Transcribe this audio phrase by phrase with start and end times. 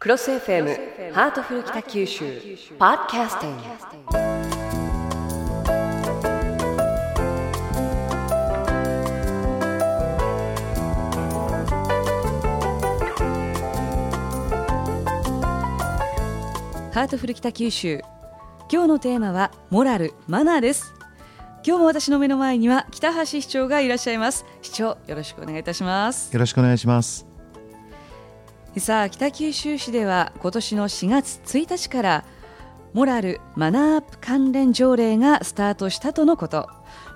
[0.00, 2.24] CROSS FM ハートフル北九州
[2.78, 3.62] ポッドキャスティング。
[16.94, 18.00] ハートフル北九州。
[18.72, 20.94] 今日のテーマはモラルマナーです。
[21.62, 24.46] 今日も私の目の前には北橋市長がいらっしゃいます。
[24.62, 26.32] 市長よろしくお願いいたします。
[26.32, 27.29] よろしくお願いします
[28.78, 32.24] さあ北九州市では今年の4月1日から
[32.94, 36.68] モラル・マナーアップ関連条例がスタートしたとのこと。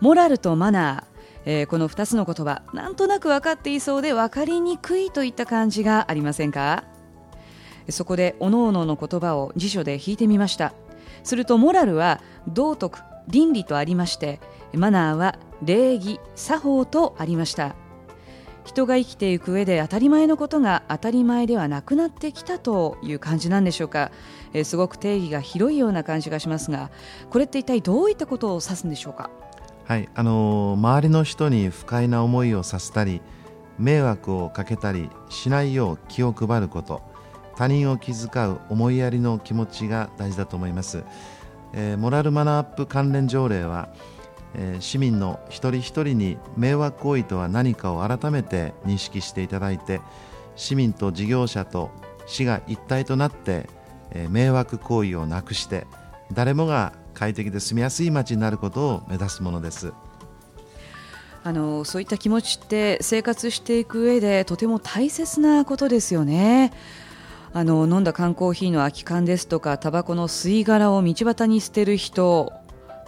[0.00, 6.84] モラルとマナー、えー、この2つの言葉なんとなく分かっていそうで分かりにくいといった感じがありませんか？
[7.88, 10.72] そこで各々の言葉を辞書で引いてみました。
[11.22, 14.40] するとモラルは道徳倫理とありまして
[14.72, 17.76] マナーは礼儀作法とありました。
[18.64, 24.12] 人が生きていく上で当たり前のことが当たり前ではなくなってきたという感じなんでしょうか、
[24.52, 26.90] えー、すごく定義が広いような感じがしますが
[27.30, 29.30] これって一体どういったことを指すんでしょうか？
[29.84, 33.20] はいあのー、周りの人に不快な思いをさせたり
[33.78, 37.02] 迷惑をかけたりしないよう気を配ること
[37.56, 41.02] 他人を気遣う思いやりの気持ちが大事だと思います、
[41.72, 43.88] えー、モラルマナーアップ関連条例は
[44.54, 50.00] え市民の一人一人に迷惑行為とは何かを改めて認識していただいて
[50.56, 51.90] 市民と事業者と
[52.26, 53.68] 市が一体となって、
[54.12, 55.86] え迷惑行為をなくして
[56.32, 59.92] 誰もが快適で住みやすい街になることを目指すものです
[61.44, 66.72] あのそういった気持ちって生活していく上でとても大切なことですよね。
[67.54, 72.50] あの飲んだ缶コーヒーの空き缶ですとかタバコの吸い殻を道端に捨てる人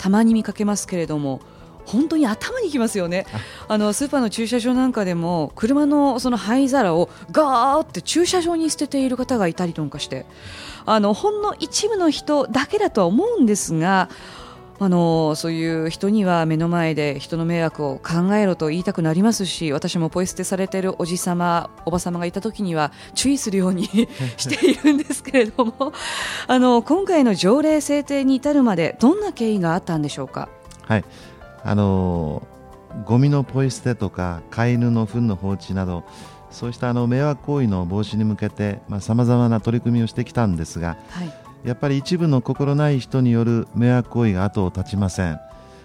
[0.00, 1.40] たまに見かけますけれども
[1.84, 3.26] 本当に頭にきますよね。
[3.68, 3.76] あ。
[3.76, 10.24] のスーパーの駐車場なんかでも車のその灰皿をガーって駐車場に捨てている方がいたりとかして
[10.86, 14.08] あのほんの一部の人だけだとは思うんですが
[14.82, 23.84] あのそういう人には目の前で人の迷惑を考えろと言いたくなりますし私もポイ捨てされているおじさまおば様がいた時には注意するように
[24.38, 25.92] しているんですけれども
[26.46, 30.48] あの今回の条例制定に至るまでどんな経緯があったんでしょうか？
[30.86, 31.04] はい
[31.62, 32.42] あの
[33.04, 36.04] ゴミのポイ捨てとか飼い犬の糞の放置など
[36.50, 41.32] そうしたあの迷惑行為の防止に向けてさまざ、まな取り組みをしてきたんですが、はい
[41.64, 45.40] やっぱり一部の心ない人による迷惑行為が後を絶ちません。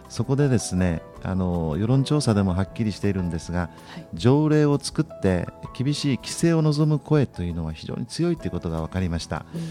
[0.10, 3.70] そこでですねあの世論調査でもはっきりしているんですが、は
[4.00, 9.62] い、条例を作って厳しい規制を望む声というのは非常に強いということが分かりました、うん、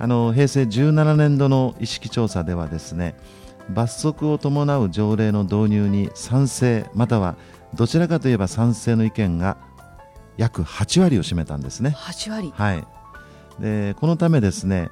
[0.00, 3.14] あの平成17年度の意識調査ではですね
[3.70, 7.36] 罰則を伴う条例の導入に賛成または
[7.74, 9.58] どちらかといえば賛成の意見が
[10.36, 11.94] 約8割を占めたんですね。
[11.96, 12.52] 8割。
[12.54, 12.84] はい。
[13.60, 14.88] でこのためですね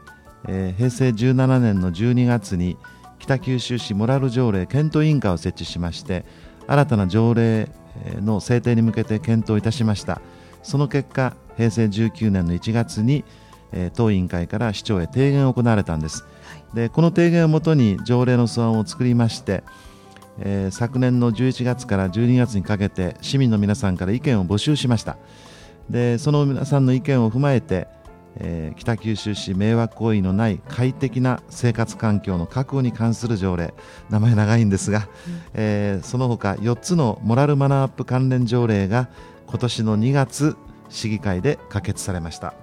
[0.49, 2.77] えー、平成17年の12月に
[3.19, 6.25] 北九州市モラル条例検討委員会を設置しまして
[6.67, 7.69] 新たな条例
[8.21, 10.21] の制定に向けて検討いたしました。
[10.67, 13.25] その結果平成19年の1月に、
[13.73, 16.29] えー、当委員会から市長へ提言を行われたんです、は
[16.75, 19.63] い、でこの提言をもとに条例の素案を作りまして、
[20.41, 25.17] えー、昨年の11月から12月にかけて市民の皆さんから意見を募集しました。
[25.89, 27.87] でその皆さんの意見を踏まえて
[28.39, 33.75] えー、北九州市迷惑行為のない快適な生活環境の確保に関する条例
[34.11, 39.09] 名前長いんですが、うん、えー、その他4つのモラルマナーアップ関連条例が
[39.47, 40.57] 今年の2月
[40.89, 42.55] 市議会で可決されました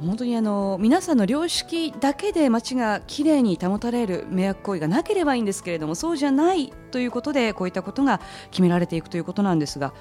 [0.00, 8.20] 本当にあの皆さんの良識だけで街がきれいに保たれる迷惑行為がなければいいんですけれどもそうじゃないということでこういったことが
[8.50, 9.94] 決められていくということなんですが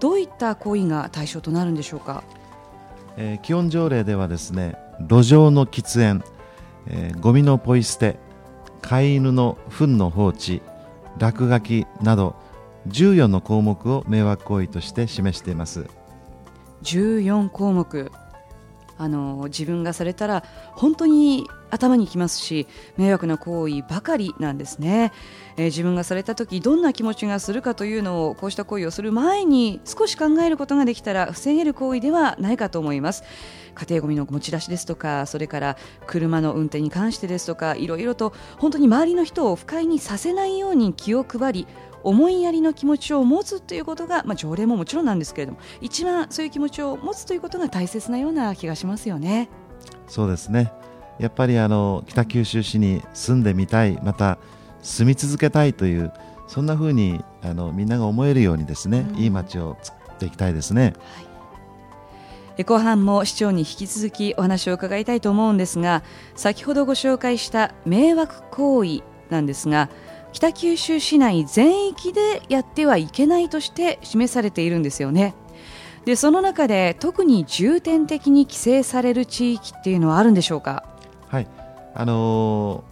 [0.00, 2.24] どういった行為が対象となるんでしょうか？
[3.16, 6.24] えー、基本条例ではですね路上の喫煙、
[6.86, 8.16] えー、ゴミのポイ捨て
[8.80, 10.62] 飼い犬の糞の放置
[11.18, 12.36] 落書きなど
[12.88, 15.86] 14の項目を迷惑行為として示しています。
[16.82, 18.10] 14項目。
[18.98, 25.10] あの自分がされたら本当に頭にきますし迷惑な行為ばかりなんですね、
[25.56, 33.24] えー、自分がされた時どんな気持ちがするかというのをこうした行為をする前に少し考えることができたら防げる行為ではないかと思います。
[33.74, 41.66] 家庭ごみの持ち出しですとかそれから車の運転に関してですとかいろいろと本当に周りの人を不快にさせないように気を配り
[42.02, 49.48] 思いやりの気持ちを持つということが、まあ、条例ももちろんなんですけれども一番そういう気持ちを持つということが大切なような気がしますよね。
[50.06, 50.72] そうですね。
[51.22, 54.38] やっぱりあの北九州市に住んでみたいまた
[54.82, 56.12] 住み続けたいという
[56.48, 60.94] そんなふうにあのみんなが思えるようにですね、うん、いい街を作っていきたいですね。
[62.56, 62.64] はい。
[62.64, 66.02] 後半も市長に引き続きお話を伺いたいと思うんですが
[66.34, 69.90] 先ほどご紹介した迷惑行為なんですが
[70.32, 75.34] 北九州市内全域でやってはいけないとして示されているんですよね。
[76.04, 80.70] でその中で特に重点的に規制される地域っていうのはあるんでしょうか？
[80.72, 80.91] はい
[81.94, 82.84] あの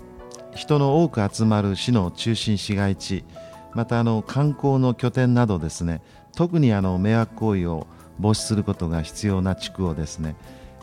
[0.52, 3.24] ー、人の多く集まる市の中心市街地
[3.74, 6.02] またあの観光の拠点などですね
[6.34, 7.86] 特にあの迷惑行為を
[8.18, 10.36] 防止することが必要な地区をですね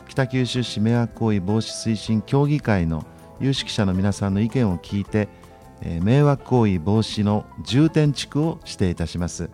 [0.08, 3.04] 北九州市迷惑行為防止推進協議会の
[3.40, 5.28] 有識者の皆さんの意見を聞いて、
[5.82, 9.50] えー、迷惑行為防止の重点地区を指定いたします、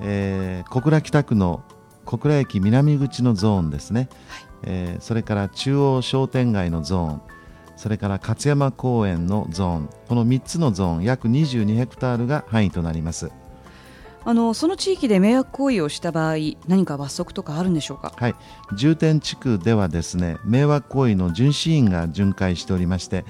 [0.00, 1.62] えー、小倉北区の
[2.04, 7.22] 小倉駅南口のゾーンですね、はい、えー、それから中央商店街のゾーン
[7.82, 13.32] それから勝山公園のゾーンこの3つのゾーン約22ヘクタールが範囲となります。
[14.24, 16.36] あのその地域で迷惑行為をした場合
[16.68, 18.12] 何か罰則とかあるんでしょうか？
[18.16, 18.36] はい。
[18.76, 23.24] 重点地区ではですね迷惑行為の巡視員が巡回しておりまして、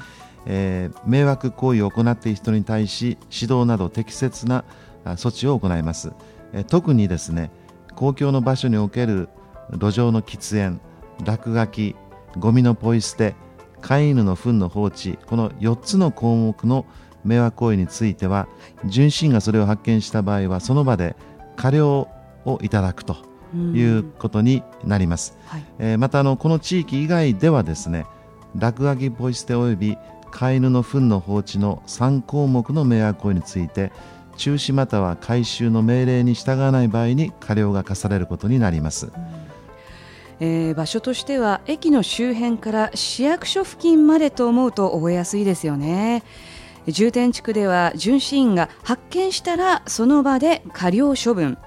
[0.44, 4.66] えー、迷惑行為を行っている人に対し指導など適切な
[5.06, 6.12] 措置を行います、
[6.52, 7.50] えー、特にですね
[7.94, 9.30] 公共の場所における
[9.72, 10.78] 路上の喫煙
[11.24, 11.96] 落書き
[12.36, 13.34] ゴミのポイ捨て
[13.82, 16.86] 飼い犬の糞の放置この4つの項目の
[17.24, 18.48] 迷惑行為については
[18.86, 21.16] 巡視員がそれを発見した場合はその場で
[21.56, 22.08] 過料
[22.44, 23.16] をいただくと
[23.54, 28.06] いうことになります、はい、えー、またあのこの地域以外ではですね
[28.56, 29.98] 落書きポイ捨て及び
[30.30, 33.92] 飼い犬の糞の放置の3項目の迷惑行為について
[34.36, 39.06] 中止または回収の命令に従わない場合に過料が課されることになります。
[39.06, 39.41] うん
[40.44, 46.24] えー、場所としては駅の周辺から市役所付近までと思うと覚えやすいですよね。
[46.88, 51.58] 重点地区では巡視員が発見したらその場で過料処分。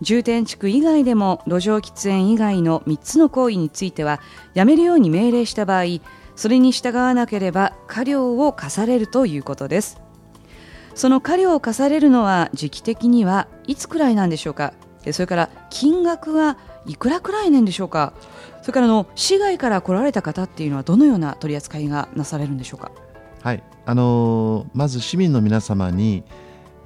[0.00, 4.22] 重点地区以外でも路上喫煙以外の3つの行為については
[4.54, 5.84] やめるように命令した場合
[6.36, 10.00] それに従わなければ過料を課されるということです。
[10.94, 14.72] その過料を課されるのは時期的にはいつくらいなんでしょうか？
[15.12, 16.56] それから金額は
[16.86, 18.12] いくらくらいなんでしょうか？
[18.62, 22.90] それからの市外から来られた方っていうのはどのような取り扱いがなされるんでしょうか？
[23.42, 23.62] はい。
[23.84, 26.24] あのー、まず市民の皆様に、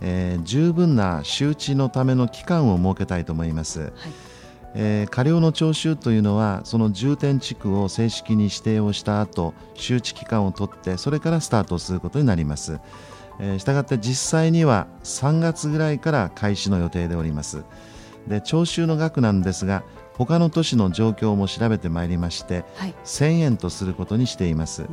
[0.02, 3.92] えー、十分な周知のための期間を設けたいと思います、はい。
[4.74, 12.78] えー、過料の徴収というのはその重点地区を正式に指定をした後周知期間を取ってそれからスタートすることになります、
[13.40, 17.64] えー、したがって実際には3月ぐらいから開始の予定でおります
[18.26, 19.82] で徴収の額なんですが
[20.14, 24.86] 他の都市の状況も調べてまいりまして、はい、1000円とすることにしています、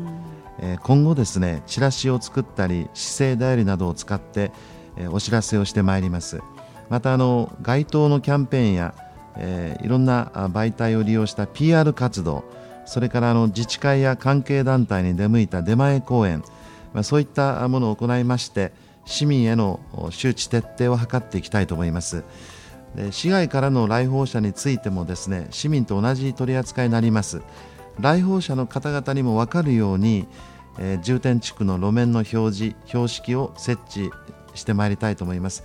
[0.60, 4.52] えー、今後ですねチラシを作ったり市政代理などを使って、
[4.96, 6.42] えー、お知らせをしてまいります。
[6.90, 8.94] またあの街頭のキャンペーンや、
[9.36, 12.46] えー、いろんな媒体を利用した PR 活動
[12.86, 16.44] それからあの自治会や関係団体に出向いた出前講演、
[16.94, 18.72] まあ、そういったものを行いまして
[19.06, 22.24] 市民への周知徹底を図っていきたいと思います。
[23.12, 27.42] 市外からの来訪者についてもですね市民と同じ取り扱いになります。
[28.00, 30.28] 来訪者の方々にも分かるように、
[30.80, 34.12] えー、重点地区の路面の表示標識を設置
[34.54, 35.64] してまいりたいと思います、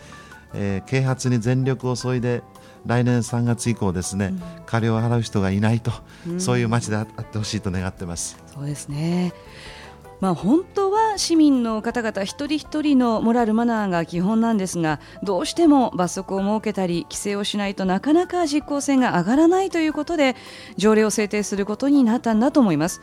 [0.54, 2.42] えー、啓発に全力を注いで
[2.86, 5.92] 来年3月以降ですね、うん、過料を払う人がいないと、
[6.26, 8.42] うん、そういう街であってほしいと願ってます。
[8.52, 9.32] そうですね。
[10.20, 20.36] まあ、本当は市民の方々一人一人のモラルマナーが基本なんですがどうしても罰則を設けたり規制をしないとなかなか実効性が上がらないということで
[20.76, 23.02] 条例を制定することになったんだと思います。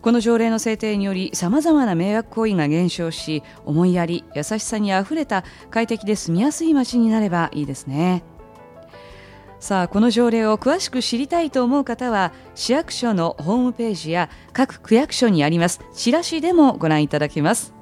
[0.00, 8.22] この条例の制定によりさまざまな迷惑行為が減少し思いやり優しさにあふれた快適で住みやすい街になればいいですね。
[9.60, 15.82] さあこの条例を詳しく知りたいと思う方は市役所のホームページや各区役所にあります。
[15.92, 17.74] チラシでもご覧いただけます。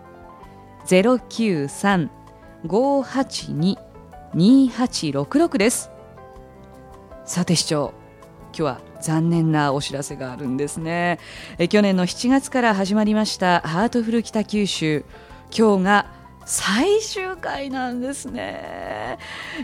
[2.67, 5.92] 093-582-2866です。
[7.25, 7.95] さて市長
[8.47, 11.19] 今日は残念なお知らせがあるんですね。
[11.59, 15.05] え去年の7月から始まりましたハートフル北九州。
[15.57, 16.07] 今日が
[16.45, 19.19] 最終回なんですね。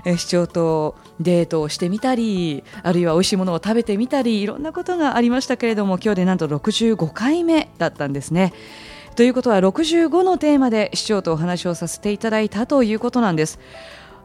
[0.04, 8.54] え市長とデートをしてみたりあるいは美味しいものを食べてみたりいろんなことがありましたけれども今日でなんと65回目だったんですね。
[9.16, 13.58] ということは65のテーマで市長とお話をさせていただいたということなんです。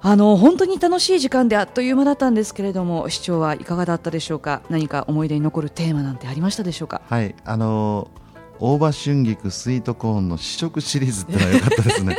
[0.05, 4.62] あの本当に楽しい時間であっという間だったんですけれども市長はいかがだったでしょうか？
[4.69, 7.01] 何か思い出に残るテーマなんてありましたでしょうか？
[7.07, 8.12] はいあの
[8.60, 12.17] 大葉春菊スイートコーンの試食シリーズってのは良かったですね。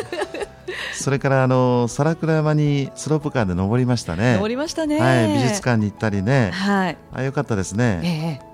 [0.94, 4.34] それからあの皿倉山にスロープカーで登りましたね。
[4.34, 8.46] 登りましたね、はい、美術館に行ったりね、はい、あ良かったですね、ええ、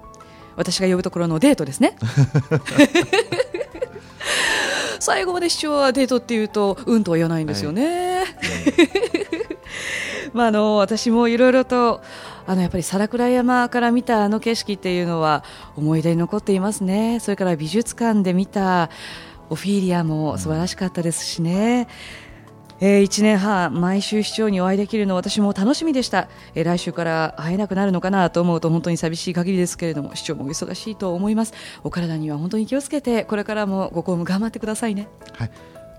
[0.57, 1.97] 私が呼ぶところのデートですね
[5.01, 8.29] 最後まで市長はデートっていうとうんとは言わないんですよね、はい、
[10.33, 12.03] まああの私もいろいろと
[12.47, 15.43] あのやっぱり皿倉山から見たあの景色っていうのは
[15.77, 17.21] 思い出に残っていますね。
[17.21, 18.91] それから美術館で見た
[19.51, 21.89] オフィーリアも素晴らしかったですしね、
[22.81, 31.53] えー、1年半毎週市長にお会いできるの私も楽しみでした、えー、来週から会えなくなるのかなと思うと本当に寂しい限りですけれども市長も忙しいと思います。
[31.85, 35.09] お体には本当に気をつけてこれからもご公務頑張ってくださいね。
[35.33, 35.51] はい。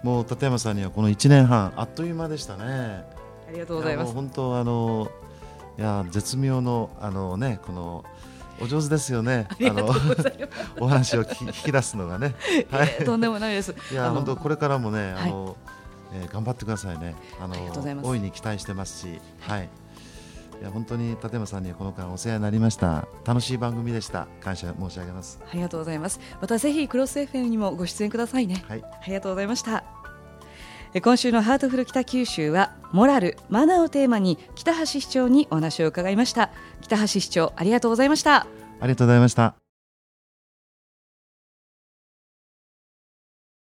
[0.04, 3.06] もう立山さんにはこの1年半あっという間でしたね。
[3.48, 4.14] ありがとうございます。
[4.14, 5.12] 本当あの
[5.78, 8.04] いや絶妙のあのねこの
[8.60, 9.48] お上手ですよね。
[9.52, 9.94] あの
[10.80, 12.34] お話を聞き出すのがね。
[12.72, 13.76] はい、とんでもないです。
[13.92, 15.56] いや本当これからもねあの、はい、
[16.14, 17.16] えー、頑張ってくださいね。
[17.40, 17.56] あの
[18.04, 19.70] 大いに期待してますし、はい。
[20.62, 23.08] いや本当に立山さんにこの間お世話になりました。
[23.26, 24.28] 楽しい番組でした。
[24.42, 25.40] 感謝申し上げます。
[25.50, 26.20] ありがとうございます。
[26.40, 28.64] またぜひクロス FM にもご出演くださいね。
[28.68, 28.84] はい。
[28.84, 29.84] ありがとうございました。
[31.02, 36.52] 今週のハートフル北九州はモラルマナーをテーマに北橋市長にお話を伺いました。
[36.82, 38.46] 北橋市長ありがとうございました。
[38.82, 39.61] ありがとうございました